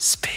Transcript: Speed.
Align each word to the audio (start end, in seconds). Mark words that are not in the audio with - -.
Speed. 0.00 0.27